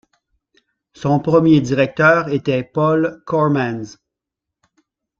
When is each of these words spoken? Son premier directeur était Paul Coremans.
Son 0.95 1.19
premier 1.19 1.61
directeur 1.61 2.29
était 2.29 2.63
Paul 2.63 3.21
Coremans. 3.27 3.83